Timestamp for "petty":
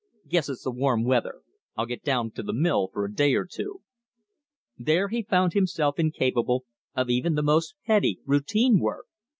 7.85-8.19